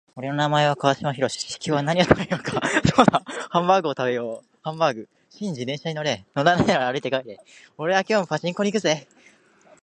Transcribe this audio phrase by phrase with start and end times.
[0.15, 1.19] 俺の名前は川島寛。
[1.19, 2.61] 今日は何を食べようか。
[2.95, 4.49] そうだハンバーグを食べよう。
[4.63, 5.09] ハンバーグ。
[5.29, 6.25] シンジ、電車に乗れ。
[6.35, 7.39] 乗らないなら歩いて帰れ。
[7.77, 9.07] 俺は今日もパチンコに行くぜ。